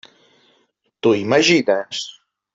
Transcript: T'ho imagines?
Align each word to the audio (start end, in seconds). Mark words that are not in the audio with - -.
T'ho 1.01 1.13
imagines? 1.19 2.03